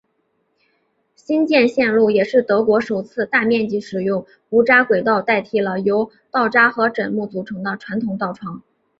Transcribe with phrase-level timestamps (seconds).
[1.13, 8.63] 新建线路也是德国首次大面积使用无砟轨道替代了由道砟和枕木组成的传统道床。